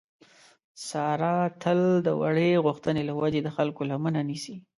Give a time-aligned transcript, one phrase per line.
[0.87, 4.55] ساره تل د وړې غوښتنې له وجې د خلکو لمنه نیسي.